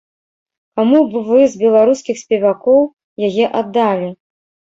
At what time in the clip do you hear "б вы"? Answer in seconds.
1.09-1.39